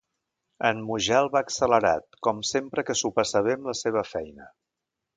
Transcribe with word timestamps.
En 0.69 0.79
Mujal 0.87 1.29
va 1.35 1.43
accelerat, 1.47 2.19
com 2.29 2.41
sempre 2.55 2.87
que 2.89 2.99
s'ho 3.03 3.15
passa 3.21 3.47
bé 3.49 3.57
amb 3.59 3.73
la 3.73 3.81
seva 3.85 4.07
feina. 4.17 4.53